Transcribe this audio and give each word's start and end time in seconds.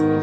அன்பின் 0.00 0.20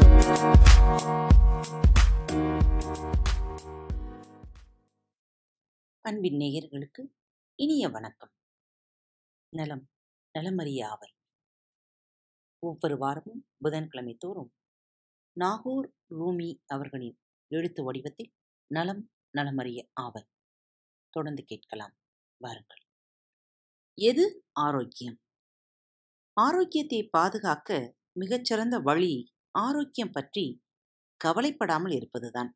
நேயர்களுக்கு 6.03 7.13
இனிய 7.55 7.89
வணக்கம். 7.89 8.31
நலம் 9.49 9.89
நலமறிய 10.39 10.85
ஆவல் 10.85 11.13
ஒவ்வொரு 12.59 12.97
வாரமும் 12.97 13.47
புதன்கிழமை 13.57 14.15
தோறும் 14.15 14.53
நாகூர் 15.33 15.93
ரூமி 16.09 16.59
அவர்களின் 16.65 17.19
எழுத்து 17.47 17.83
வடிவத்தில் 17.83 18.33
நலம் 18.67 19.11
நலமறிய 19.37 19.89
ஆவல் 19.93 20.27
தொடர்ந்து 21.09 21.43
கேட்கலாம். 21.43 21.97
வாருங்கள். 22.37 22.83
எது 23.93 24.45
ஆரோக்கியம்? 24.51 25.19
ஆரோக்கியத்தை 26.33 27.07
பாதுகாக்க 27.11 27.95
மிகச்சிறந்த 28.11 28.79
வழி 28.79 29.35
ஆரோக்கியம் 29.57 30.11
பற்றி 30.11 30.45
கவலைப்படாமல் 31.21 31.93
இருப்பதுதான். 31.97 32.51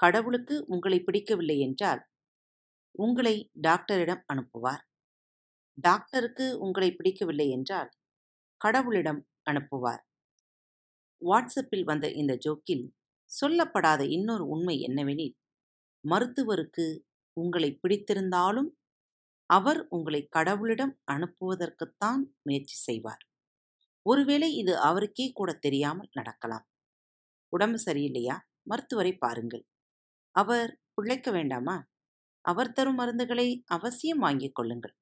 கடவுளுக்கு 0.00 0.56
உங்களை 0.66 0.98
பிடிக்கவில்லை 1.00 1.56
என்றால் 1.58 2.02
உங்களை 2.94 3.34
டாக்டரிடம் 3.60 4.22
அனுப்புவார். 4.32 4.84
டாக்டருக்கு 5.78 6.46
உங்களை 6.58 6.88
பிடிக்கவில்லை 6.92 7.46
என்றால் 7.50 7.90
கடவுளிடம் 8.60 9.20
அனுப்புவார். 9.50 10.02
வாட்ஸ்அப்பில் 11.22 11.84
வந்த 11.84 12.06
இந்த 12.12 12.34
ஜோக்கில் 12.36 12.84
சொல்லப்படாத 13.30 14.02
இன்னொரு 14.08 14.44
உண்மை 14.46 14.76
என்னவெனில் 14.80 15.34
மருத்துவருக்கு 16.04 16.86
உங்களை 17.36 17.70
பிடித்திருந்தாலும் 17.82 18.70
அவர் 19.50 19.80
உங்களை 19.88 20.20
கடவுளிடம் 20.36 20.94
அனுப்புவதற்குத்தான் 21.12 22.22
முயற்சி 22.42 22.76
செய்வார். 22.86 23.22
ஒருவேளை 24.02 24.56
இது 24.56 24.78
அவருக்கே 24.78 25.32
கூட 25.32 25.52
தெரியாமல் 25.52 26.10
நடக்கலாம். 26.12 26.66
உடம்பு 27.48 27.82
சரியில்லையா? 27.84 28.36
மருத்துவரை 28.62 29.16
பாருங்கள். 29.16 29.64
அவர் 30.30 30.80
பிழைக்க 30.94 31.30
வேண்டாமா? 31.30 31.88
அவர் 32.40 32.72
தரும் 32.72 32.98
மருந்துகளை 32.98 33.62
அவசியம் 33.66 34.18
வாங்கிக் 34.18 34.54
கொள்ளுங்கள். 34.54 34.96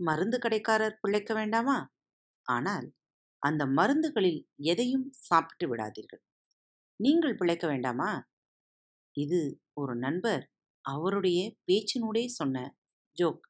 மருந்து 0.00 0.38
கடைக்காரர் 0.38 0.98
பிழைக்க 1.00 1.34
வேண்டாமா? 1.34 1.90
ஆனால் 2.42 2.94
அந்த 3.38 3.66
மருந்துகளில் 3.66 4.46
எதையும் 4.56 5.12
சாப்பிட்டு 5.12 5.76
விடாதீர்கள். 5.76 6.22
நீங்கள் 6.96 7.34
பிழைக்க 7.34 7.66
வேண்டாமா? 7.66 8.28
இது 9.10 9.62
ஒரு 9.74 9.96
நண்பர் 9.96 10.50
அவருடைய 10.80 11.56
பேச்சினூடே 11.66 12.26
சொன்ன 12.26 12.76
ஜோக். 13.18 13.44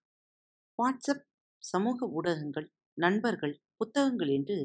வாட்ஸ்அப் 0.79 1.25
சமூக 1.59 2.07
ஊடகங்கள் 2.07 2.76
நண்பர்கள் 2.99 3.55
புத்தகங்கள் 3.77 4.29
என்று 4.29 4.59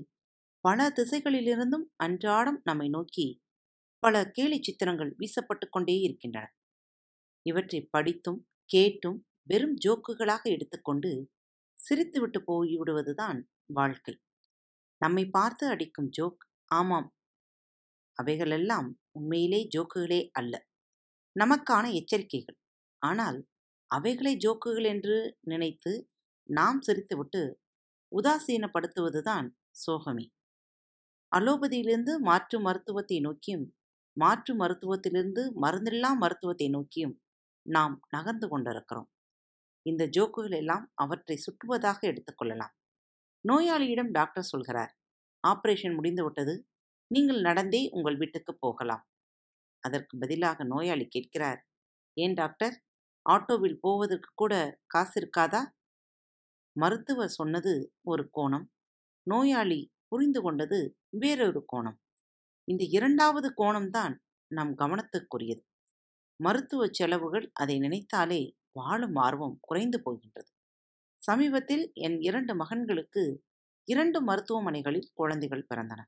பல 0.65 0.89
திசைகளிலிருந்தும் 0.89 1.85
அன்றாடம் 1.95 2.59
நம்மை 2.63 2.87
நோக்கி 2.89 3.25
பல 4.03 4.15
கேலி 4.31 4.57
சித்திரங்கள் 4.61 5.11
வீசப்பட்டு 5.17 5.65
கொண்டே 5.69 5.95
இருக்கின்றன. 5.99 6.45
இவற்றை 7.45 7.81
படித்தும் 7.89 8.39
கேட்டும் 8.69 9.19
வெறும் 9.43 9.75
ஜோக்குகளாக 9.85 10.43
எடுத்துக்கொண்டு 10.43 11.11
சிரித்துவிட்டு 11.79 12.39
போய்விடுவதுதான் 12.47 13.39
வாழ்க்கை. 13.73 14.13
நம்மை 15.01 15.23
பார்த்து 15.29 15.67
அடிக்கும் 15.67 16.09
ஜோக் 16.09 16.43
ஆமாம் 16.71 17.09
அவைகளெல்லாம் 18.17 18.89
உண்மையிலே 19.11 19.61
ஜோக்குகளே 19.75 20.21
அல்ல. 20.31 20.53
நமக்கான 21.35 21.85
எச்சரிக்கைகள். 21.93 22.57
ஆனால் 23.01 23.39
அவைகளை 23.91 24.33
ஜோக்குகள் 24.37 24.87
என்று 24.87 25.17
நினைத்து 25.41 25.93
நாம் 26.49 26.79
சிரித்துவிட்டு 26.87 27.41
உதாசீனப்படுத்துவதுதான் 28.11 29.47
சோகமே. 29.85 30.25
அலோபதியிலிருந்து 31.31 32.13
மாற்று 32.19 32.57
மருத்துவத்தை 32.59 33.17
நோக்கியும் 33.19 33.65
மாற்று 34.17 34.53
மருத்துவத்திலிருந்து 34.55 35.43
மருந்தில்லா 35.63 36.11
மருத்துவத்தை 36.23 36.67
நோக்கியும் 36.69 37.15
நாம் 37.65 37.95
நகர்ந்து 38.09 38.47
கொண்டிருக்கிறோம். 38.49 39.09
இந்த 39.85 40.03
ஜோக்குகள் 40.15 40.57
எல்லாம் 40.61 40.85
அவற்றை 40.95 41.37
சுற்றுவதாக 41.45 41.99
எடுத்துக்கொள்ளலாம் 42.11 42.73
நோயாளியிடம் 43.45 44.11
டாக்டர் 44.11 44.49
சொல்கிறார் 44.49 44.91
ஆபரேஷன் 45.43 45.95
முடிந்துவிட்டது 45.97 46.53
நீங்கள் 47.11 47.41
நடந்தே 47.41 47.81
உங்கள் 47.91 48.17
வீட்டுக்கு 48.17 48.53
போகலாம். 48.55 49.03
அதற்கு 49.83 50.13
பதிலாக 50.17 50.63
நோயாளி 50.63 51.05
கேட்கிறார் 51.07 51.59
ஏன் 52.17 52.35
டாக்டர்? 52.41 52.75
ஆட்டோவில் 53.25 53.77
போவதற்கு 53.85 54.29
கூட 54.35 54.53
காசு 54.87 55.15
இருக்காதா? 55.21 55.61
மருத்துவர் 56.73 57.29
சொன்னது 57.29 57.93
ஒரு 58.01 58.29
கோணம். 58.35 58.65
நோயாளி 59.23 59.91
புரிந்து 60.07 60.41
கொண்டது 60.41 60.97
வேறொரு 61.09 61.65
கோணம். 61.65 61.99
இந்த 62.63 62.83
இரண்டாவது 62.89 63.53
கோணம்தான் 63.57 64.15
நம் 64.47 64.77
கவனத்துக்குரியது. 64.77 65.63
மருத்துவ 66.35 66.87
செலவுகள் 66.91 67.51
அதை 67.53 67.79
நினைத்தாலே 67.79 68.55
வாழும் 68.71 69.15
ஆர்வம் 69.15 69.57
குறைந்து 69.61 70.01
போகின்றது. 70.01 70.51
சமீபத்தில் 71.17 71.91
என் 71.93 72.21
இரண்டு 72.21 72.53
மகன்களுக்கு 72.55 73.23
இரண்டு 73.83 74.25
மருத்துவமனைகளில் 74.25 75.09
குழந்தைகள் 75.13 75.67
பிறந்தன. 75.75 76.03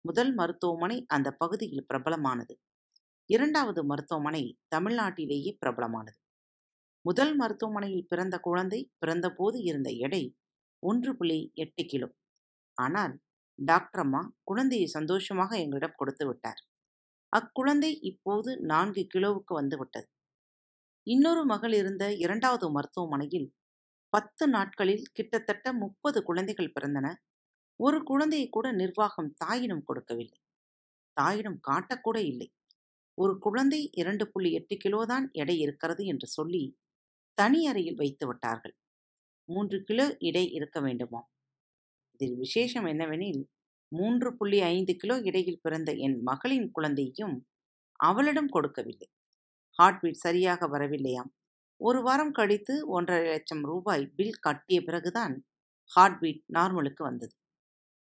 முதல் 0.00 0.34
மருத்துவமனை 0.34 1.04
அந்த 1.08 1.30
பகுதியில் 1.30 1.86
பிரபலமானது. 1.94 2.54
இரண்டாவது 3.26 3.84
மருத்துவமனை 3.84 4.58
தமிழ்நாட்டிலேயே 4.76 5.56
பிரபலமானது. 5.66 6.21
முதல் 7.04 7.32
மருத்துவமனையில் 7.36 8.08
பிறந்த 8.08 8.38
குழந்தை 8.38 8.80
பிறந்தபோது 9.00 9.56
இருந்த 9.62 9.90
எடை 9.90 10.22
ஒன்று 10.82 11.16
புள்ளி 11.16 11.38
எட்டு 11.54 11.84
கிலோ. 11.84 12.08
ஆனால் 12.78 13.14
டாக்டர் 13.58 14.00
அம்மா 14.00 14.20
குழந்தையை 14.44 14.86
சந்தோஷமாக 14.86 15.50
எங்களிடம் 15.58 15.96
கொடுத்து 15.96 16.24
விட்டார். 16.26 16.60
அக்குழந்தை 17.32 17.90
இப்போது 18.02 18.50
நான்கு 18.62 19.06
கிலோவுக்கு 19.14 19.52
வந்து 19.54 19.76
விட்டது. 19.78 20.08
இன்னொரு 21.06 21.42
மகள் 21.44 21.72
இருந்த 21.72 22.04
இரண்டாவது 22.14 22.66
மருத்துவமனையில் 22.70 23.48
பத்து 24.12 24.48
நாட்களில் 24.48 25.04
கிட்டத்தட்ட 25.12 25.72
முப்பது 25.72 26.18
குழந்தைகள் 26.22 26.74
பிறந்தன. 26.80 27.06
ஒரு 27.80 28.02
குழந்தையை 28.02 28.48
கூட 28.48 28.66
நிர்வாகம் 28.72 29.30
தாயிடம் 29.36 29.84
கொடுக்கவில்லை. 29.84 30.38
தாயிடம் 31.16 31.58
காட்டக்கூட 31.70 32.18
இல்லை. 32.22 32.48
ஒரு 33.18 33.38
குழந்தை 33.38 33.80
இரண்டு 33.92 34.24
புள்ளி 34.28 34.50
எட்டு 34.52 34.76
கிலோதான் 34.76 35.26
எடை 35.32 35.56
இருக்கிறது 35.58 36.04
என்று 36.04 36.26
சொல்லி 36.28 36.62
தனி 37.38 37.60
அறையில் 37.66 37.94
வைத்து 37.94 38.26
விட்டார்கள். 38.26 38.74
மூன்று 39.48 39.78
கிலோ 39.82 40.06
இடை 40.18 40.44
இருக்க 40.52 40.80
வேண்டுமா? 40.80 41.20
இதில் 42.12 42.36
விசேஷம் 42.36 42.84
என்னவெனில் 42.84 43.42
மூன்று 43.92 44.36
புள்ளி 44.36 44.60
ஐந்து 44.60 44.96
கிலோ 44.96 45.16
இடையில் 45.20 45.62
பிறந்த 45.62 45.92
என் 45.96 46.18
மகளின் 46.22 46.68
குழந்தையும் 46.70 47.36
அவளிடம் 48.00 48.48
கொடுக்கவில்லை. 48.48 49.08
ஹார்ட்பீட் 49.78 50.22
சரியாக 50.24 50.66
வரவில்லையாம். 50.66 51.30
ஒரு 51.80 52.00
வாரம் 52.02 52.32
கழித்து 52.32 52.74
ஒன்றரை 52.88 53.28
லட்சம் 53.28 53.62
ரூபாய் 53.62 54.04
பில் 54.16 54.40
கட்டிய 54.40 54.78
பிறகுதான் 54.82 55.34
ஹார்ட்பீட் 55.90 56.42
நார்மலுக்கு 56.54 57.02
வந்தது. 57.02 57.34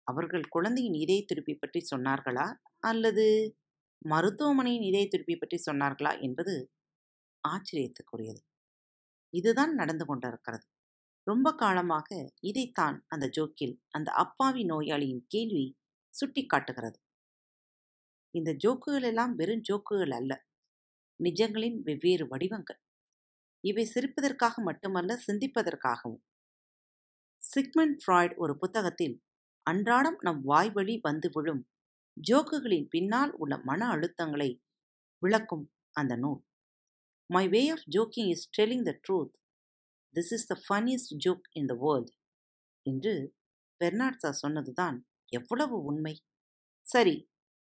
அவர்கள் 0.06 0.44
குழந்தையின் 0.48 0.94
இதய 0.94 1.20
துடிப்பை 1.26 1.54
பற்றி 1.54 1.80
சொன்னார்களா? 1.92 2.46
அல்லது 2.80 3.26
மருத்துவமனையின் 4.04 4.82
இதய 4.82 5.06
துடிப்பை 5.08 5.36
பற்றி 5.36 5.58
சொன்னார்களா 5.68 6.12
என்பது 6.20 6.54
ஆச்சரியத்துக்குரியது. 7.44 8.42
இதுதான் 9.34 9.72
நடந்து 9.74 10.04
கொண்டிருக்கிறது. 10.06 10.64
ரொம்ப 11.26 11.48
காலமாக 11.54 12.08
இதைத்தான் 12.40 12.96
அந்த 13.08 13.26
ஜோக்கில் 13.28 13.74
அந்த 13.88 14.08
அப்பாவி 14.12 14.62
நோயாளியின் 14.64 15.24
கேள்வி 15.28 15.66
சுட்டி 16.14 16.42
காட்டுகிறது. 16.46 16.98
இந்த 18.34 18.50
ஜோக்குகள் 18.64 19.06
எல்லாம் 19.06 19.34
வெறும் 19.34 19.64
ஜோக்குகள் 19.68 20.14
அல்ல. 20.14 20.32
நிஜங்களின் 21.20 21.76
வெவ்வேறு 21.82 22.24
வடிவங்கள். 22.28 22.80
இவை 23.64 23.84
சிரிப்பதற்காக 23.94 24.54
மட்டுமல்ல 24.62 25.12
சிந்திப்பதற்காகவும். 25.26 26.22
சிக்மெண்ட் 27.42 27.98
ஃப்ராய்ட் 28.02 28.34
ஒரு 28.36 28.54
புத்தகத்தில் 28.58 29.16
அன்றாடம் 29.66 30.18
நம் 30.20 30.40
வாய்வழி 30.44 30.96
வந்து 31.02 31.28
விழும் 31.32 31.62
ஜோக்குகளின் 32.16 32.86
பின்னால் 32.88 33.32
உள்ள 33.34 33.54
மன 33.62 33.80
அழுத்தங்களை 33.86 34.50
விளக்கும் 35.22 35.64
அந்த 35.96 36.14
நூல். 36.16 36.40
My 37.30 37.44
way 37.48 37.62
of 37.70 37.84
joking 37.96 38.30
is 38.34 38.46
telling 38.56 38.84
the 38.88 38.92
truth 39.04 39.32
this 40.14 40.32
is 40.36 40.46
the 40.50 40.54
funniest 40.64 41.14
joke 41.24 41.46
in 41.52 41.66
the 41.66 41.74
world 41.84 42.12
என்று 42.86 43.14
பெர்னாட்ஸா 43.80 44.30
சொன்னதுதான் 44.42 44.96
எவ்வளவு 45.32 45.76
உண்மை. 45.82 46.14
சரி 46.86 47.16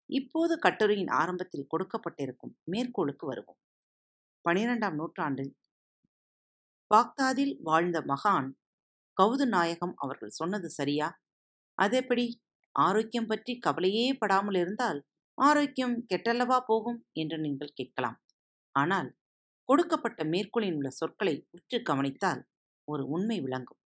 இப்போது 0.09 0.53
கட்டுரையின் 0.59 1.11
ஆரம்பத்தில் 1.13 1.69
கொடுக்கப்பட்டிருக்கும் 1.73 2.53
மேற்கோளுக்கு 2.71 3.25
வருவோம். 3.27 3.59
பனிரெண்டாம் 4.45 4.97
நூற்றாண்டில் 4.99 5.53
பாக்தாதில் 6.91 7.53
வாழ்ந்த 7.61 7.97
மகான் 8.11 8.49
கவுது 9.17 9.45
நாயகம் 9.47 9.95
அவர்கள் 9.97 10.37
சொன்னது 10.39 10.69
சரியா? 10.69 11.07
அதெப்படி 11.77 12.25
ஆரோக்கியம் 12.75 13.27
பற்றி 13.27 13.53
கவலையே 13.59 14.05
படாமல் 14.13 14.55
இருந்தால் 14.55 14.99
ஆரோக்கியம் 15.37 15.95
கெட்டல்லவா 16.11 16.57
போகும் 16.65 16.99
என்று 17.13 17.37
நீங்கள் 17.39 17.75
கேட்கலாம். 17.75 18.17
ஆனால் 18.75 19.09
கொடுக்கப்பட்ட 19.69 20.21
மேற்கோளில் 20.23 20.75
உள்ள 20.75 20.89
சொற்களை 20.91 21.35
உற்று 21.49 21.77
கவனித்தால் 21.81 22.41
ஒரு 22.87 23.03
உண்மை 23.07 23.37
விளங்கும். 23.41 23.79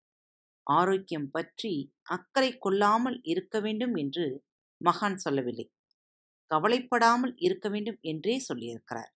ஆரோக்கியம் 0.67 1.29
பற்றி 1.31 1.73
அக்கறை 2.07 2.51
கொள்ளாமல் 2.57 3.17
இருக்க 3.23 3.59
வேண்டும் 3.59 3.95
என்று 3.95 4.25
மகான் 4.81 5.15
சொல்லவில்லை. 5.15 5.67
கவலைப்படாமல் 6.51 7.33
இருக்க 7.37 7.67
வேண்டும் 7.69 7.99
என்றே 8.01 8.35
சொல்லியிருக்கிறார். 8.39 9.11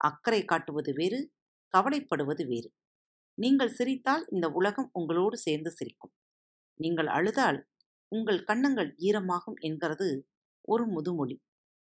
அக்கறை 0.00 0.40
காட்டுவது 0.44 0.92
வேறு 0.92 1.20
கவலைப்படுவது 1.74 2.44
வேறு. 2.46 2.68
நீங்கள் 3.38 3.72
சிரித்தால் 3.72 4.24
இந்த 4.30 4.46
உலகம் 4.50 4.90
உங்களோடு 4.92 5.36
சேர்ந்து 5.36 5.70
சிரிக்கும். 5.70 6.14
நீங்கள் 6.80 7.06
அழுதால் 7.08 7.58
உங்கள் 8.12 8.40
கன்னங்கள் 8.44 8.90
ஈரமாகும் 8.98 9.58
என்கிறது 9.60 10.08
ஒரு 10.68 10.84
முதுமொழி. 10.86 11.36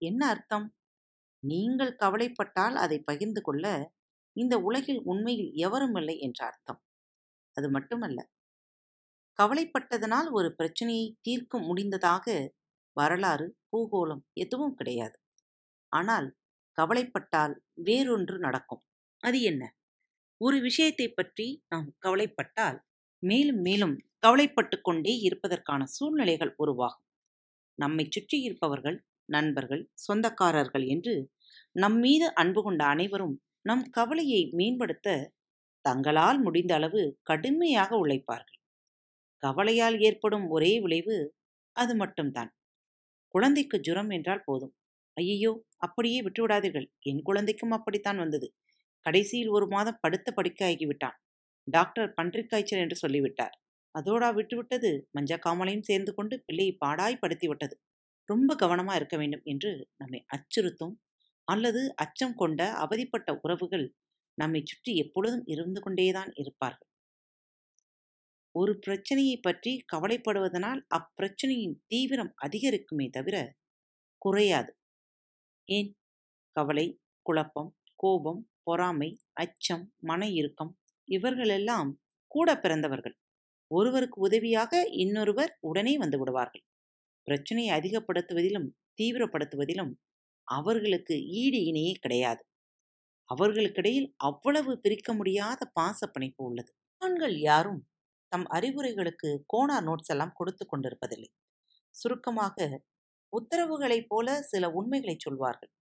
என்ன 0.03 0.20
அர்த்தம்? 0.29 0.67
நீங்கள் 1.43 1.93
கவலைப்பட்டால் 1.97 2.76
அதை 2.76 2.99
பகிர்ந்து 3.00 3.41
கொள்ள 3.43 3.67
இந்த 4.37 4.55
உலகில் 4.61 5.03
உண்மையில் 5.05 5.53
எவரும் 5.61 5.97
இல்லை 5.97 6.17
என்ற 6.19 6.41
அர்த்தம். 6.47 6.81
அது 7.56 7.69
மட்டுமல்ல 7.71 8.19
கவலைப்பட்டதனால் 9.38 10.29
ஒரு 10.31 10.49
பிரச்சனையை 10.55 11.06
தீர்க்க 11.21 11.59
முடிந்ததாக 11.61 12.27
வரலாறு 12.97 13.47
பூகோளம் 13.71 14.23
எதுவும் 14.37 14.75
கிடையாது. 14.75 15.17
ஆனால் 15.93 16.29
கவலைப்பட்டால் 16.79 17.55
வேறொன்று 17.85 18.37
நடக்கும். 18.38 18.83
அது 19.23 19.38
என்ன? 19.43 19.62
ஒரு 20.41 20.56
விஷயத்தை 20.61 21.06
பற்றி 21.11 21.47
நாம் 21.69 21.89
கவலைப்பட்டால் 21.99 22.79
மேலும் 23.23 23.61
மேலும் 23.61 23.94
கவலைப்பட்டு 24.19 24.77
கொண்டே 24.81 25.15
இருப்பதற்கான 25.21 25.82
சூழ்நிலைகள் 25.97 26.53
உருவாகும். 26.56 27.05
நம்மை 27.79 28.05
சுற்றி 28.09 28.39
இருப்பவர்கள் 28.41 28.99
நண்பர்கள் 29.29 29.82
சொந்தக்காரர்கள் 30.06 30.85
என்று 30.87 31.15
நம்மீது 31.77 32.27
அன்பு 32.35 32.61
கொண்ட 32.62 32.82
அனைவரும் 32.87 33.37
நம் 33.67 33.85
கவலையை 33.91 34.41
மேம்படுத்த 34.53 35.09
தங்களால் 35.85 36.39
முடிந்த 36.41 36.73
அளவு 36.75 37.03
கடுமையாக 37.23 37.91
உழைப்பார்கள். 37.97 38.59
கவலையால் 39.43 39.97
ஏற்படும் 40.01 40.47
ஒரே 40.49 40.73
விளைவு 40.81 41.17
அது 41.77 41.95
மட்டும்தான். 41.97 42.51
குழந்தைக்கு 43.35 43.77
ஜுரம் 43.81 44.11
என்றால் 44.11 44.45
போதும். 44.45 44.75
ஐயையோ 45.17 45.53
அப்படியே 45.77 46.19
விட்டுவிடாதீர்கள். 46.23 46.89
என் 47.01 47.23
குழந்தைக்கும் 47.23 47.71
அப்படித்தான் 47.71 48.19
வந்தது. 48.19 48.49
கடைசியில் 49.07 49.49
ஒரு 49.49 49.67
மாதம் 49.69 49.99
படுத்த 50.01 50.35
படுக்கையாகிவிட்டான் 50.37 51.17
டாக்டர் 51.69 52.11
பன்றிக் 52.13 52.51
காய்ச்சல் 52.51 52.79
என்று 52.79 52.97
சொல்லிவிட்டார். 52.97 53.55
அதோடா 53.95 54.29
விட்டுவிட்டது. 54.39 54.91
மஞ்சக்காமலையும் 55.15 55.83
சேர்ந்து 55.83 56.13
கொண்டு 56.15 56.43
பிள்ளையை 56.47 56.75
பாடாய் 56.87 57.21
படுத்தி 57.21 57.47
விட்டது. 57.49 57.77
ரொம்ப 58.29 58.51
கவனமா 58.63 58.95
இருக்க 58.95 59.17
வேண்டும் 59.17 59.45
என்று 59.45 59.71
நம்மை 59.97 60.21
அச்சுறுத்தும் 60.29 60.95
அல்லது 61.48 61.82
அச்சம் 61.94 62.34
கொண்ட 62.34 62.60
அவதிப்பட்ட 62.84 63.31
உறவுகள் 63.43 63.87
நம்மை 64.38 64.60
சுற்றி 64.64 64.93
எப்பொழுதும் 64.96 65.44
இருந்து 65.46 65.81
கொண்டேதான் 65.81 66.32
இருப்பார்கள். 66.37 66.90
ஒரு 68.54 68.72
பிரச்சனையை 68.78 69.37
பற்றி 69.38 69.72
கவலைப்படுவதனால் 69.93 70.81
அப்பிரச்சனையின் 70.90 71.76
தீவிரம் 71.87 72.32
அதிகரிக்குமே 72.46 73.06
தவிர 73.10 73.37
குறையாது. 74.22 74.70
ஏன்? 75.69 75.90
கவலை 76.56 76.87
குழப்பம் 77.26 77.70
கோபம் 77.98 78.43
பொறாமை 78.62 79.10
அச்சம் 79.34 79.84
மன 80.00 80.28
இறுக்கம் 80.31 80.72
இவர்களெல்லாம் 81.08 81.90
கூட 82.32 82.48
பிறந்தவர்கள். 82.58 83.16
ஒருவருக்கு 83.70 84.19
உதவியாக 84.20 84.72
இன்னொருவர் 84.96 85.52
உடனே 85.60 85.94
வந்து 85.96 86.19
விடுவார்கள். 86.19 86.64
பிரச்சனையை 87.28 87.72
அதிகப்படுத்துவதிலும் 87.78 88.69
தீவிரப்படுத்துவதிலும் 88.98 89.93
அவர்களுக்கு 90.48 91.14
ஈடு 91.43 91.58
இணையே 91.70 91.94
கிடையாது. 92.00 92.43
அவர்களுக்கிடையில் 93.31 94.08
அவ்வளவு 94.16 94.72
பிரிக்க 94.78 95.14
முடியாத 95.14 95.60
பாச 95.81 96.00
பிணைப்பு 96.06 96.43
உள்ளது. 96.44 96.70
ஆண்கள் 97.02 97.37
யாரும் 97.40 97.82
தம் 98.32 98.46
அறிவுரைகளுக்கு 98.48 99.31
கோணா 99.46 99.76
நோட்ஸ் 99.81 100.12
எல்லாம் 100.14 100.34
கொடுத்து 100.34 100.64
கொண்டிருப்பதில்லை. 100.66 101.31
சுருக்கமாக 101.94 102.58
உத்தரவுகளைப் 103.32 104.08
போல 104.08 104.43
சில 104.43 104.70
உண்மைகளை 104.70 105.16
சொல்வார்கள். 105.19 105.72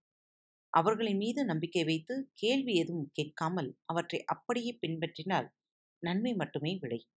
அவர்களின் 0.73 1.17
மீது 1.17 1.45
நம்பிக்கை 1.45 1.83
வைத்து 1.83 2.15
கேள்வி 2.33 2.73
எதுவும் 2.75 3.11
கேட்காமல் 3.13 3.69
அவற்றை 3.85 4.19
அப்படியே 4.25 4.73
பின்பற்றினால் 4.81 5.47
நன்மை 6.03 6.33
மட்டுமே 6.35 6.73
விளையும் 6.75 7.13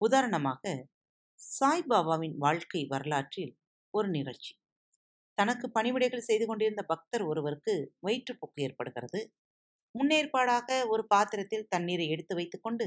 உதாரணமாக 0.00 0.74
சாய்பாபாவின் 1.40 2.36
வாழ்க்கை 2.36 2.82
வரலாற்றில் 2.86 3.54
ஒரு 3.94 4.08
நிகழ்ச்சி. 4.08 4.52
தனக்கு 5.38 5.66
பணிவிடைகள் 5.68 6.28
செய்து 6.28 6.44
கொண்டிருந்த 6.46 6.82
பக்தர் 6.82 7.24
ஒருவருக்கு 7.24 7.74
வயிற்றுப்போக்கு 8.02 8.58
ஏற்படுகிறது. 8.62 9.20
முன்னேற்பாடாக 9.94 10.68
ஒரு 10.88 11.02
பாத்திரத்தில் 11.10 11.68
தண்ணீரை 11.68 12.06
எடுத்து 12.08 12.34
வைத்துக்கொண்டு 12.34 12.86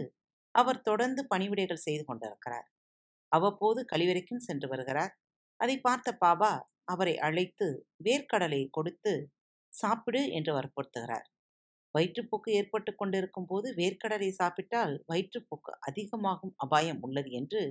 அவர் 0.55 0.79
தொடர்ந்து 0.81 1.21
பணிவிடைகள் 1.31 1.85
செய்து 1.85 2.03
கொண்டிருக்கிறார். 2.05 2.67
அவ்வப்போது 3.31 3.79
கழிவறைக்கும் 3.85 4.45
சென்று 4.47 4.67
வருகிறார். 4.67 5.13
அதை 5.59 5.75
பார்த்த 5.79 6.09
பாபா 6.17 6.51
அவரை 6.85 7.15
அழைத்து 7.19 7.67
வேர்க்கடலை 8.05 8.61
கொடுத்து 8.69 9.13
சாப்பிடு 9.73 10.21
என்று 10.31 10.51
வற்புறுத்துகிறார். 10.53 11.27
வயிற்றுப்போக்கு 11.95 12.49
ஏற்பட்டு 12.51 12.91
கொண்டிருக்கும் 12.94 13.47
போது 13.47 13.67
வேர்க்கடலை 13.73 14.29
சாப்பிட்டால் 14.39 14.94
வயிற்றுப்போக்கு 15.09 15.71
அதிகமாகும் 15.88 16.53
அபாயம் 16.57 17.01
உள்ளது 17.01 17.29
என்று 17.31 17.61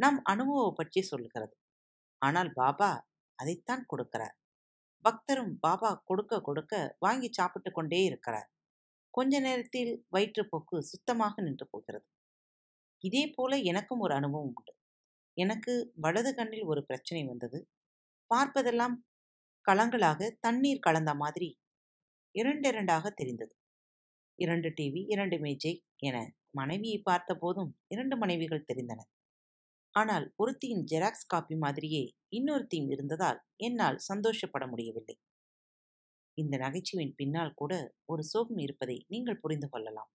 நம் 0.00 0.18
அனுபவம் 0.24 0.78
பற்றி 0.78 1.00
சொல்கிறது 1.02 1.54
ஆனால் 2.22 2.50
பாபா 2.52 2.90
அதைத்தான் 3.36 3.84
கொடுக்கிறார். 3.92 4.34
பக்தரும் 5.04 5.52
பாபா 5.60 5.90
கொடுக்க 6.04 6.40
கொடுக்க 6.40 6.74
வாங்கி 6.98 7.28
சாப்பிட்டு 7.32 7.70
கொண்டே 7.72 8.00
இருக்கிறார். 8.04 8.48
கொஞ்ச 9.14 9.40
நேரத்தில் 9.40 9.92
வயிற்றுப்போக்கு 10.16 10.76
சுத்தமாக 10.82 11.42
நின்று 11.42 11.66
போகிறது. 11.70 12.06
இதே 13.04 13.24
போல 13.28 13.56
எனக்கும் 13.62 14.00
ஒரு 14.00 14.14
அனுபவம் 14.14 14.48
உண்டு. 14.50 14.72
எனக்கு 15.36 15.72
வலது 15.96 16.30
கண்ணில் 16.34 16.64
ஒரு 16.64 16.80
பிரச்சனை 16.84 17.22
வந்தது. 17.26 17.58
பார்ப்பதெல்லாம் 18.30 18.96
களங்களாக 19.66 20.30
தண்ணீர் 20.40 20.84
கலந்த 20.86 21.12
மாதிரி 21.14 21.48
இரண்டிரண்டாக 22.34 23.10
தெரிந்தது. 23.10 23.54
இரண்டு 24.38 24.68
டிவி 24.68 25.00
இரண்டு 25.06 25.36
மேஜை 25.38 25.72
என 25.98 26.16
மனைவியை 26.50 26.98
பார்த்த 27.00 27.34
போதும் 27.34 27.70
இரண்டு 27.88 28.14
மனைவிகள் 28.16 28.66
தெரிந்தன 28.68 29.00
ஆனால் 29.96 30.26
ஒருத்தியின் 30.42 30.84
ஜெராக்ஸ் 30.90 31.30
காப்பி 31.32 31.56
மாதிரியே 31.64 32.02
இன்னொருத்தியும் 32.38 32.90
இருந்ததால் 32.94 33.38
என்னால் 33.66 33.98
சந்தோஷப்பட 34.08 34.64
முடியவில்லை. 34.72 35.16
இந்த 36.38 36.54
நகைச்சுவின் 36.64 37.14
பின்னால் 37.20 37.56
கூட 37.60 37.72
ஒரு 38.06 38.22
சோகம் 38.24 38.60
இருப்பதை 38.64 38.96
நீங்கள் 39.08 39.42
புரிந்து 39.44 39.68
கொள்ளலாம். 39.68 40.10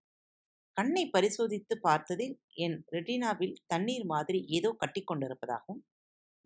கண்ணை 0.77 1.03
பரிசோதித்து 1.15 1.75
பார்த்ததில் 1.87 2.35
என் 2.65 2.77
ரெட்டினாவில் 2.95 3.55
தண்ணீர் 3.67 4.05
மாதிரி 4.05 4.39
ஏதோ 4.57 4.69
கட்டிக்கொண்டிருப்பதாகவும் 4.83 5.81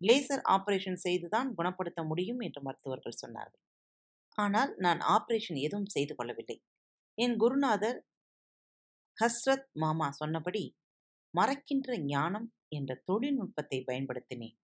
லேசர் 0.00 0.42
ஆபரேஷன் 0.54 0.98
செய்துதான் 1.04 1.50
குணப்படுத்த 1.58 2.00
முடியும் 2.04 2.40
என்று 2.46 2.60
மருத்துவர்கள் 2.66 3.20
சொன்னார்கள். 3.22 3.62
ஆனால் 4.38 4.72
நான் 4.84 5.00
ஆபரேஷன் 5.14 5.58
எதுவும் 5.66 5.92
செய்து 5.94 6.14
கொள்ளவில்லை. 6.14 6.56
என் 7.18 7.36
குருநாதர் 7.42 8.00
ஹஸ்ரத் 9.18 9.68
மாமா 9.82 10.08
சொன்னபடி 10.20 10.64
மறக்கின்ற 11.34 11.98
ஞானம் 12.04 12.48
என்ற 12.68 13.02
தொழில்நுட்பத்தை 13.04 13.78
பயன்படுத்தினேன். 13.86 14.56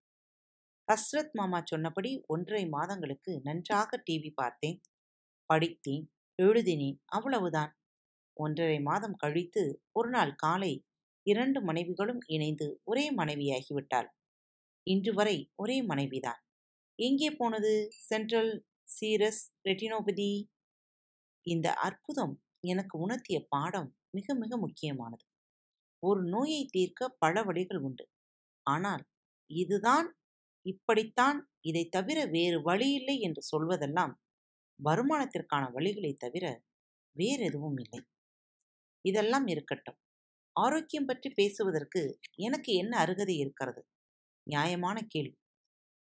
ஹஸ்ரத் 0.88 1.32
மாமா 1.32 1.60
சொன்னபடி 1.66 2.24
ஒன்றரை 2.28 2.64
மாதங்களுக்கு 2.68 3.40
நன்றாக 3.44 4.04
டிவி 4.10 4.32
பார்த்தேன் 4.34 4.82
படித்தேன் 5.50 6.06
எழுதினேன் 6.40 6.98
அவ்வளவுதான். 7.06 7.72
ஒன்றரை 8.38 8.80
மாதம் 8.82 9.16
கழித்து 9.16 9.64
ஒரு 9.92 10.10
நாள் 10.10 10.34
காலை 10.36 10.74
இரண்டு 11.28 11.60
மனைவிகளும் 11.62 12.22
இணைந்து 12.26 12.68
ஒரே 12.84 13.06
மனைவியாகிவிட்டாள் 13.16 14.10
இன்று 14.88 15.14
வரை 15.14 15.38
ஒரே 15.56 15.78
மனைவிதான். 15.82 16.42
எங்கே 17.00 17.30
போனது? 17.32 17.74
Central 17.92 18.54
serous 18.90 19.44
retinopathy. 19.70 20.32
இந்த 21.46 21.68
அற்புதம் 21.74 22.34
எனக்கு 22.64 22.96
உணர்த்திய 23.00 23.38
பாடம் 23.50 23.90
மிக 24.10 24.34
மிக 24.36 24.58
முக்கியமானது. 24.58 25.24
ஒரு 26.04 26.24
நோயை 26.24 26.66
தீர்க்க 26.66 27.10
பல 27.20 27.44
வழிகள் 27.44 27.78
உண்டு. 27.78 28.06
ஆனால் 28.66 29.04
இதுதான் 29.50 30.08
இப்படித்தான் 30.66 31.52
இதை 31.62 31.84
தவிர 31.88 32.26
வேறு 32.26 32.62
வழியில்லை 32.62 33.20
என்று 33.20 33.42
சொல்வதெல்லாம் 33.52 34.14
வருமானத்திற்கான 34.80 35.64
வழிகளை 35.74 36.14
தவிர 36.14 36.46
வேறு 37.16 37.44
எதுவும் 37.44 37.78
இல்லை. 37.78 38.02
இதெல்லாம் 39.06 39.48
இருக்கட்டும். 39.48 40.00
ஆரோக்கியம் 40.56 41.06
பற்றி 41.06 41.30
பேசுவதற்கு 41.30 42.20
எனக்கு 42.36 42.74
என்ன 42.74 42.98
அருகதை 42.98 43.36
இருக்கிறது? 43.38 43.82
நியாயமான 44.48 44.98
கேள்வி. 45.08 45.38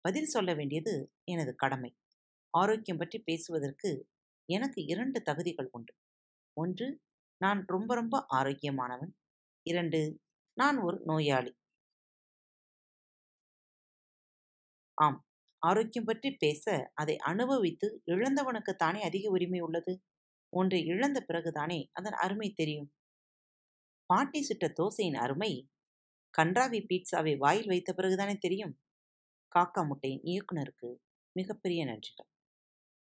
பதில் 0.05 0.25
சொல்ல 0.25 0.53
வேண்டியது 0.53 0.93
எனது 1.23 1.55
கடமை. 1.55 1.91
ஆரோக்கியம் 2.53 2.97
பற்றி 2.97 3.19
பேசுவதற்கு 3.19 4.07
எனக்கு 4.49 4.85
இரண்டு 4.85 5.21
தகுதிகள் 5.21 5.69
உண்டு. 5.71 5.93
ஒன்று 6.57 6.87
நான் 7.41 7.63
ரொம்ப 7.67 7.95
ரொம்ப 7.95 8.25
ஆரோக்கியமானவன். 8.29 9.13
இரண்டு 9.65 10.01
நான் 10.57 10.77
ஒரு 10.77 11.01
நோயாளி. 11.05 11.51
ஆம். 14.97 15.17
ஆரோக்கியம் 15.61 16.05
பற்றி 16.05 16.35
பேச 16.35 16.65
அதை 16.93 17.17
அனுபவித்து 17.23 18.01
இழந்தவனுக்கு 18.05 18.73
தானே 18.75 19.01
அதிக 19.01 19.29
உரிமை 19.29 19.59
உள்ளது? 19.59 19.95
ஒன்றை 20.53 20.85
இழந்த 20.85 21.25
பிறகுதானே 21.27 21.89
அதன் 21.93 22.13
அருமை 22.13 22.51
தெரியும். 22.51 22.89
பாட்டி 24.09 24.41
சுட்ட 24.41 24.73
தோசையின் 24.79 25.17
அருமை 25.17 25.49
கன்றாவி 26.33 26.79
பீட்சாவை 26.89 27.37
வாயில் 27.37 27.67
வைத்த 27.67 27.93
பிறகுதானே 27.97 28.37
தெரியும்? 28.37 28.73
காக்கா 29.55 29.83
முட்டையின் 29.87 30.23
இயக்குனருக்கு 30.23 30.89
மிகப்பெரிய 31.35 31.85
நன்றிகள். 31.85 32.29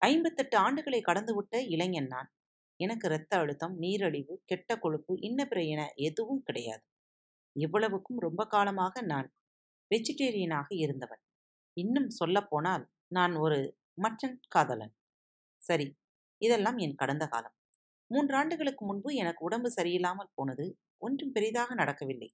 ஐம்பத்தெட்டு 0.01 0.57
ஆண்டுகளை 0.59 1.01
கடந்துவிட்ட 1.01 1.67
இளைஞன் 1.69 2.07
நான். 2.07 2.29
எனக்கு 2.81 3.07
இரத்த 3.07 3.33
அழுத்தம் 3.37 3.75
நீரழிவு 3.81 4.33
கெட்ட 4.45 4.71
கொழுப்பு 4.77 5.13
இன்ன 5.21 5.45
பிற 5.45 5.59
என 5.65 5.81
எதுவும் 6.01 6.43
கிடையாது. 6.43 6.83
இவ்வளவுக்கும் 7.55 8.19
ரொம்ப 8.19 8.41
காலமாக 8.47 9.01
நான் 9.03 9.27
வெஜிடேரியனாக 9.91 10.67
இருந்தவன். 10.77 11.21
இன்னும் 11.77 12.09
சொல்லப்போனால் 12.11 12.85
நான் 13.11 13.33
ஒரு 13.35 13.59
மட்டன் 14.03 14.37
காதலன். 14.47 14.93
சரி 15.61 15.87
இதெல்லாம் 16.41 16.77
என் 16.77 16.95
கடந்த 16.95 17.25
காலம். 17.27 17.55
மூன்றாண்டுகளுக்கு 18.11 18.83
முன்பு 18.85 19.09
எனக்கு 19.15 19.41
உடம்பு 19.45 19.69
சரியில்லாமல் 19.75 20.33
போனது 20.35 20.65
ஒன்றும் 21.01 21.31
பெரிதாக 21.31 21.73
நடக்கவில்லை. 21.75 22.29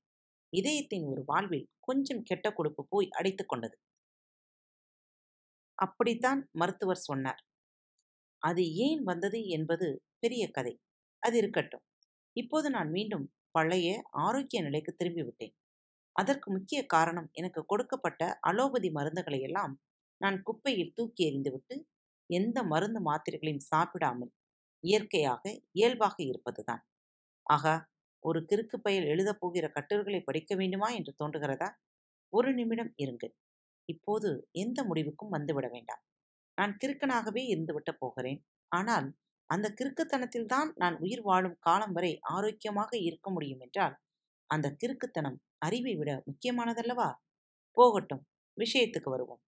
இதயத்தின் 0.53 1.05
ஒரு 1.05 1.23
வாழ்வில் 1.25 1.69
கொஞ்சம் 1.79 2.23
கெட்ட 2.23 2.47
கொழுப்பு 2.53 2.83
போய் 2.89 3.09
அடைத்துக் 3.11 3.49
கொண்டது. 3.49 3.77
அப்படித்தான் 5.77 6.39
மருத்துவர் 6.51 7.05
சொன்னார். 7.05 7.41
அது 8.43 8.63
ஏன் 8.79 9.01
வந்தது 9.03 9.39
என்பது 9.49 9.87
பெரிய 10.19 10.43
கதை. 10.51 10.73
அது 11.23 11.35
இருக்கட்டும். 11.37 11.83
இப்போது 12.35 12.67
நான் 12.69 12.91
மீண்டும் 12.91 13.25
பழைய 13.51 13.89
ஆரோக்கிய 14.19 14.59
நிலைக்கு 14.63 14.91
திரும்பிவிட்டேன் 14.93 15.55
அதற்கு 16.15 16.47
முக்கிய 16.51 16.79
காரணம் 16.87 17.29
எனக்கு 17.33 17.61
கொடுக்கப்பட்ட 17.65 18.21
அலோபதி 18.41 18.89
மருந்துகளை 18.91 19.39
எல்லாம் 19.41 19.73
நான் 20.21 20.37
குப்பையில் 20.43 20.95
தூக்கி 20.95 21.23
எறிந்துவிட்டு 21.29 21.75
எந்த 22.29 22.57
மருந்து 22.65 23.01
மாத்திரைகளையும் 23.01 23.67
சாப்பிடாமல் 23.67 24.31
இயற்கையாக 24.83 25.43
இயல்பாக 25.73 26.17
இருப்பதுதான். 26.23 26.83
ஆகா 27.45 27.75
ஒரு 28.23 28.39
கிறுக்கு 28.45 28.77
பயல் 28.81 29.07
எழுதப் 29.07 29.41
போகிற 29.41 29.65
கட்டுரைகளை 29.71 30.21
படிக்க 30.23 30.55
வேண்டுமா 30.55 30.89
என்று 30.91 31.13
தோன்றுகிறதா? 31.19 31.69
ஒரு 32.33 32.51
நிமிடம் 32.53 32.93
இருங்கள். 32.99 33.33
இப்போது 33.89 34.31
எந்த 34.57 34.79
முடிவுக்கும் 34.85 35.35
வந்துவிட 35.35 35.67
வேண்டாம். 35.71 36.03
நான் 36.57 36.73
கிறுக்கனாகவே 36.81 37.43
இருந்துவிட்டு 37.53 37.93
போகிறேன். 37.97 38.39
ஆனால் 38.71 39.07
அந்த 39.49 39.67
கிறுக்குத்தனத்தில்தான் 39.79 40.69
நான் 40.75 40.95
உயிர் 40.97 41.23
வாழும் 41.23 41.57
காலம் 41.59 41.93
வரை 41.93 42.11
ஆரோக்கியமாக 42.35 42.91
இருக்க 43.07 43.27
முடியும் 43.29 43.61
என்றால் 43.61 43.95
அந்த 44.49 44.67
கிறுக்குத்தனம் 44.81 45.37
அறிவை 45.59 45.93
விட 45.95 46.11
முக்கியமானதல்லவா? 46.27 47.09
போகட்டும் 47.77 48.23
விஷயத்துக்கு 48.57 49.09
வருவோம். 49.09 49.41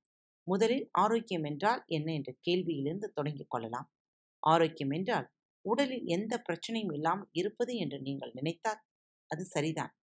முதலில் 0.48 0.86
ஆரோக்கியம் 0.98 1.46
என்றால் 1.46 1.82
என்ன 1.88 2.08
என்ற 2.14 2.32
கேள்வியிலிருந்து 2.48 3.08
தொடங்கிக் 3.14 3.52
கொள்ளலாம். 3.52 3.88
ஆரோக்கியம் 4.44 4.94
என்றால் 4.98 5.28
உடலில் 5.66 6.06
எந்த 6.08 6.34
பிரச்சனையும் 6.48 6.94
இல்லாமல் 6.94 7.32
இருப்பது 7.34 7.74
என்று 7.78 7.98
நீங்கள் 8.02 8.36
நினைத்தால் 8.36 8.82
அது 9.30 9.44
சரிதான். 9.46 9.94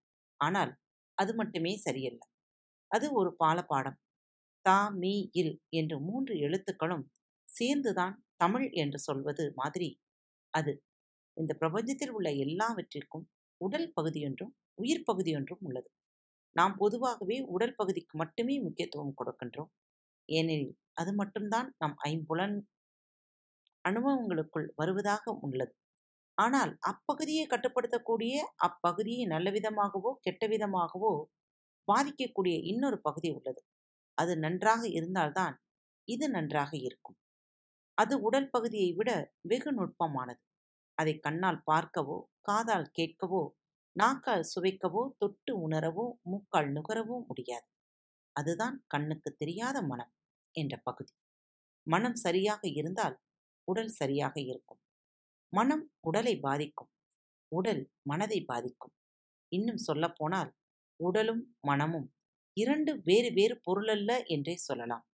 ஆனால் 0.40 0.72
அது 1.18 1.32
மட்டுமே 1.34 1.72
சரியல்ல. 1.78 2.22
அது 2.90 3.06
ஒரு 3.12 3.30
பாலப்பாடம் 3.40 3.98
தா 4.66 4.78
மீ 4.96 5.12
இல் 5.32 5.54
என்று 5.72 5.96
மூன்று 6.00 6.34
எழுத்துக்களும் 6.38 7.04
சேர்ந்துதான் 7.48 8.14
தமிழ் 8.36 8.66
என்று 8.74 8.98
சொல்வது 8.98 9.44
மாதிரி. 9.56 9.88
அது 10.54 10.72
இந்த 11.36 11.52
பிரபஞ்சத்தில் 11.60 12.12
உள்ள 12.12 12.28
எல்லாவற்றிற்கும் 12.44 13.26
உடல் 13.60 13.90
பகுதியொன்றும் 13.96 14.52
உயிர் 14.78 15.06
பகுதியொன்றும் 15.08 15.62
உள்ளது. 15.62 15.88
நாம் 16.56 16.74
பொதுவாகவே 16.76 17.38
உடல் 17.48 17.76
பகுதிக்கு 17.76 18.14
மட்டுமே 18.18 18.56
முக்கியத்துவம் 18.60 19.16
கொடுக்கின்றோம். 19.18 19.70
ஏனெனில் 20.28 20.74
அது 20.94 21.12
மட்டும்தான் 21.14 21.68
நம் 21.78 21.96
ஐம்புலன் 22.10 22.56
அனுபவங்களுக்குள் 23.84 24.66
வருவதாக 24.76 25.32
உள்ளது. 25.40 25.72
ஆனால் 26.38 26.72
அப்பகுதியை 26.90 27.44
கட்டுப்படுத்தக்கூடிய 27.46 28.34
அப்பகுதியை 28.66 29.24
நல்ல 29.26 29.50
விதமாகவோ 29.50 30.12
கெட்ட 30.26 30.44
விதமாகவோ 30.48 31.12
பாதிக்கக்கூடிய 31.88 32.56
இன்னொரு 32.72 32.98
பகுதி 33.00 33.30
உள்ளது. 33.30 33.60
அது 34.18 34.32
நன்றாக 34.38 34.82
இருந்தால்தான் 34.88 35.54
இது 36.08 36.28
நன்றாக 36.28 36.72
இருக்கும். 36.76 37.18
அது 37.98 38.14
உடல் 38.20 38.50
பகுதியை 38.50 38.90
விட 38.92 39.10
வெகு 39.40 39.70
நுட்பமானது. 39.72 40.42
அதை 40.98 41.14
கண்ணால் 41.18 41.60
பார்க்கவோ 41.70 42.18
காதால் 42.42 42.88
கேட்கவோ 42.98 43.42
நாக்கால் 43.96 44.44
சுவைக்கவோ 44.52 45.02
தொட்டு 45.18 45.52
உணரவோ 45.68 46.06
மூக்கால் 46.22 46.68
நுகரவோ 46.72 47.16
முடியாது. 47.28 47.66
அதுதான் 48.36 48.76
கண்ணுக்கு 48.86 49.30
தெரியாத 49.32 49.76
மனம் 49.82 50.12
என்ற 50.54 50.74
பகுதி. 50.78 51.14
மனம் 51.86 52.14
சரியாக 52.14 52.62
இருந்தால் 52.68 53.16
உடல் 53.68 53.92
சரியாக 54.00 54.36
இருக்கும். 54.40 54.80
மனம் 55.52 55.84
உடலை 56.00 56.34
பாதிக்கும். 56.40 56.90
உடல் 57.52 57.82
மனதை 58.02 58.40
பாதிக்கும். 58.44 58.94
இன்னும் 59.52 59.76
சொல்லப்போனால் 59.76 60.50
உடலும் 61.00 61.42
மனமும் 61.60 62.08
இரண்டு 62.56 62.92
வேறு 63.04 63.30
வேறு 63.32 63.54
பொருளல்ல 63.66 64.10
என்றே 64.26 64.54
சொல்லலாம். 64.58 65.04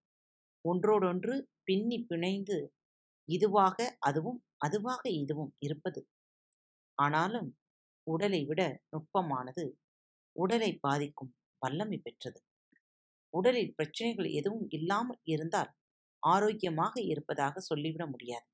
ஒன்றோடொன்று 0.64 1.34
பின்னி 1.64 1.98
பிணைந்து 2.10 2.56
இதுவாக 3.28 3.76
அதுவும் 3.98 4.38
அதுவாக 4.66 5.02
இதுவும் 5.22 5.52
இருப்பது. 5.58 6.00
ஆனாலும் 6.98 7.50
உடலை 8.06 8.40
விட 8.44 8.60
நுட்பமானது 8.92 9.64
உடலை 10.36 10.70
பாதிக்கும் 10.80 11.32
வல்லமை 11.62 11.98
பெற்றது. 11.98 12.40
உடலில் 13.34 13.74
பிரச்சனைகள் 13.74 14.28
எதுவும் 14.30 14.66
இல்லாமல் 14.68 15.20
இருந்தால் 15.24 15.70
ஆரோக்கியமாக 16.22 16.94
இருப்பதாக 17.02 17.60
சொல்லிவிட 17.60 18.04
முடியாது. 18.06 18.46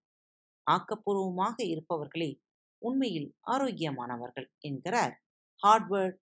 ஆக்கப்பூர்வமாக 0.66 1.56
இருப்பவர்களே 1.72 2.30
உண்மையில் 2.82 3.28
ஆரோக்கியமானவர்கள் 3.46 4.48
என்கிறார் 4.60 5.14
Harvard 5.62 6.18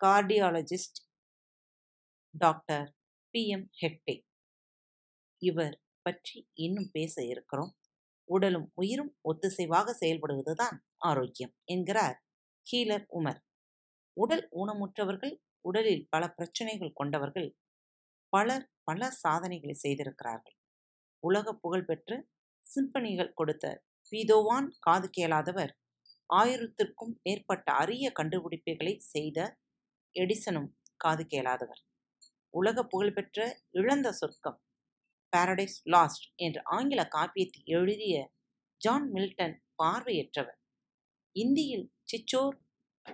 cardiologist 0.00 1.00
doctor 2.34 2.86
B. 3.34 3.40
M. 3.48 3.66
Hegde. 3.80 4.14
இவர் 5.42 5.76
பற்றி 6.06 6.38
இன்னும் 6.56 6.90
பேச 6.92 7.14
இருக்கிறோம். 7.24 7.72
உடலும் 8.28 8.68
உயிரும் 8.74 9.12
ஒத்திசைவாக 9.24 9.94
செயல்படுவதுதான் 10.00 10.76
ஆரோக்கியம் 11.06 11.54
என்கிறார் 11.66 12.16
ஹீலர் 12.66 13.06
உமர். 13.18 13.40
உடல் 14.16 14.44
ஊனமுற்றவர்கள் 14.54 15.34
உடலில் 15.64 16.04
பல 16.10 16.22
பிரச்சனைகள் 16.30 16.92
கொண்டவர்கள் 16.92 17.48
பலர் 18.32 18.66
பல 18.84 19.10
சாதனைகளை 19.22 19.76
செய்திருக்கிறார்கள். 19.76 20.56
உலக 21.22 21.54
புகழ்பெற்று 21.56 22.16
சிம்பனிகள் 22.66 23.34
கொடுத்த 23.34 23.66
பீதோவான் 24.12 24.68
காது 24.80 25.08
கேளாதவர் 25.10 25.72
ஆயிரத்திற்கும் 26.30 27.14
மேற்பட்ட 27.22 27.68
அரிய 27.74 28.06
கண்டுபிடிப்புகளை 28.20 28.94
செய்த 29.12 29.38
எடிசனும் 30.16 30.70
காது 31.00 31.24
கேளாதவர். 31.26 31.82
உலக 32.54 32.84
புகழ்பெற்ற 32.84 33.66
இழந்த 33.70 34.12
சொர்க்கம் 34.12 34.58
பாரடைஸ் 35.32 35.78
லாஸ்ட் 35.84 36.26
என்ற 36.36 36.62
ஆங்கில 36.64 37.08
காப்பியத்தை 37.14 37.60
எழுதிய 37.64 38.16
ஜான் 38.80 39.12
மில்டன் 39.12 39.56
பார்வையற்றவர். 39.82 40.58
இந்தியில் 41.36 41.86
சிச்சோர் 42.02 42.56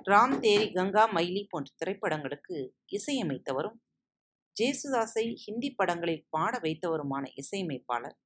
ராம் 0.09 0.37
தேரி 0.41 0.73
கங்கா 0.73 1.05
மைலி 1.15 1.43
போன்ற 1.49 1.71
திரைப்படங்களுக்கு 1.81 2.57
இசையமைத்தவரும் 2.93 3.79
ஜேசுதாஸை 4.57 5.25
ஹிந்தி 5.35 5.71
படங்களில் 5.71 6.27
பாட 6.31 6.59
வைத்தவருமான 6.59 7.25
இசையமைப்பாளர் 7.35 8.17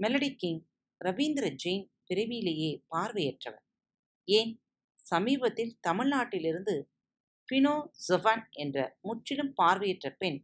மெலடி 0.00 0.30
கிங் 0.36 0.62
ரவீந்திர 1.04 1.46
ஜெயின் 1.64 1.86
பிறவியிலேயே 2.06 2.84
பார்வையற்றவர். 2.90 3.64
ஏன்? 4.28 4.52
சமீபத்தில் 4.98 5.78
தமிழ்நாட்டிலிருந்து 5.88 6.74
பினோ 7.52 7.74
ஜொவான் 8.08 8.44
என்ற 8.50 8.98
முற்றிலும் 9.00 9.52
பார்வையற்ற 9.54 10.10
பெண் 10.18 10.38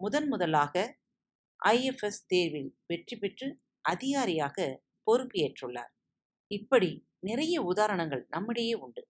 முதன் 0.00 0.28
முதலாக 0.28 0.74
ஐஎஃப்எஸ் 1.62 2.22
தேர்வில் 2.26 2.70
வெற்றி 2.86 3.16
பெற்று 3.16 3.48
அதிகாரியாக 3.80 4.56
பொறுப்பேற்றுள்ளார். 5.06 5.92
இப்படி 6.50 6.90
நிறைய 7.18 7.62
உதாரணங்கள் 7.62 8.26
நம்மிடையே 8.28 8.74
உண்டு. 8.74 9.02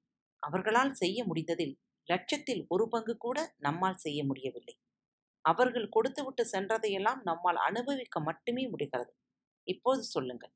அவர்களால் 0.42 0.92
செய்ய 0.92 1.24
முடிந்ததில் 1.24 1.74
லட்சத்தில் 2.08 2.62
ஒரு 2.68 2.88
பங்கு 2.88 3.16
கூட 3.16 3.38
நம்மால் 3.58 3.96
செய்ய 3.96 4.24
முடியவில்லை. 4.24 4.74
அவர்கள் 5.44 5.88
கொடுத்துவிட்டு 5.88 6.44
சென்றதையெல்லாம் 6.52 7.20
நம்மால் 7.22 7.56
அனுபவிக்க 7.56 8.20
மட்டுமே 8.20 8.68
முடிகிறது. 8.68 9.12
இப்போது 9.68 10.02
சொல்லுங்கள் 10.02 10.52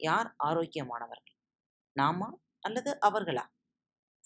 யார் 0.00 0.34
ஆரோக்கியமானவர்கள்? 0.44 1.36
நாமா 1.96 2.28
அல்லது 2.60 2.90
அவர்களா? 3.00 3.44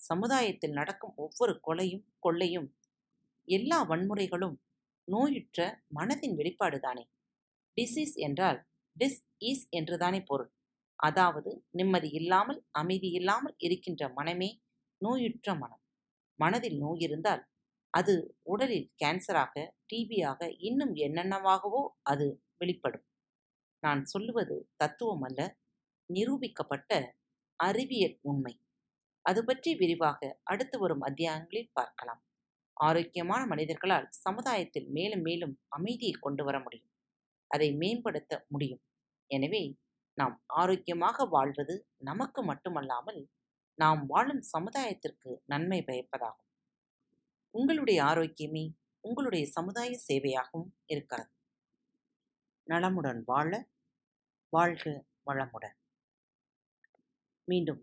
சமுதாயத்தில் 0.04 0.76
நடக்கும் 0.78 1.14
ஒவ்வொரு 1.16 1.54
கொலையும் 1.66 2.04
கொள்ளையும் 2.20 2.68
எல்லா 3.48 3.78
வன்முறைகளும் 3.90 4.56
நோயுற்ற 5.08 5.58
மனதின் 5.96 6.36
வெளிப்பாடுதானே 6.38 7.04
டிசீஸ் 7.76 8.16
என்றால் 8.26 8.58
டிஸ் 8.96 9.20
ஈஸ் 9.42 9.64
என்றுதானே 9.70 10.20
பொருள். 10.22 10.50
அதாவது 10.98 11.50
நிம்மதி 11.70 12.08
இல்லாமல் 12.20 12.60
அமைதி 12.72 13.08
இல்லாமல் 13.10 13.56
இருக்கின்ற 13.58 14.02
மனமே 14.18 14.50
நோயுற்ற 15.00 15.48
மனம். 15.54 15.82
மனதில் 16.38 16.78
நோய் 16.78 17.02
இருந்தால் 17.06 17.42
அது 17.94 18.14
உடலில் 18.44 18.88
கேன்சராக 19.02 19.54
டிபியாக 19.90 20.40
இன்னும் 20.68 20.94
என்னென்னவாகவோ 21.06 21.82
அது 22.02 22.26
வெளிப்படும். 22.58 23.04
நான் 23.82 24.02
சொல்லுவது 24.04 24.56
தத்துவம் 24.76 25.24
அல்ல 25.28 25.40
நிரூபிக்கப்பட்ட 26.10 26.92
அறிவியல் 27.60 28.16
உண்மை. 28.22 28.54
அது 29.26 29.40
பற்றி 29.44 29.70
விரிவாக 29.74 30.20
அடுத்து 30.52 30.76
வரும் 30.78 31.04
அத்தியாயங்களில் 31.08 31.70
பார்க்கலாம். 31.72 32.22
ஆரோக்கியமான 32.76 33.42
மனிதர்களால் 33.46 34.08
சமுதாயத்தில் 34.24 34.88
மேலும் 34.96 35.24
மேலும் 35.28 35.54
அமைதியை 35.68 36.14
கொண்டு 36.20 36.42
வர 36.44 36.56
முடியும். 36.58 36.90
அதை 37.50 37.68
மேம்படுத்த 37.82 38.32
முடியும். 38.48 38.82
எனவே 39.30 39.62
நாம் 40.18 40.34
ஆரோக்கியமாக 40.60 41.26
வாழ்வது 41.26 41.74
நமக்கு 42.08 42.40
மட்டுமல்லாமல் 42.42 43.20
நாம் 43.78 44.02
வாழும் 44.06 44.42
சமுதாயத்திற்கு 44.54 45.30
நன்மை 45.52 45.80
பயப்பதாகும். 45.88 46.48
உங்களுடைய 47.54 47.98
ஆரோக்கியமே 48.04 48.64
உங்களுடைய 49.04 49.44
சமுதாய 49.56 49.90
சேவையாகவும் 50.08 50.70
இருக்கிறது 50.86 51.32
நலமுடன் 52.66 53.20
வாழ 53.30 53.50
வாழ்க 54.52 54.84
வளமுடன். 55.28 55.76
மீண்டும் 57.48 57.82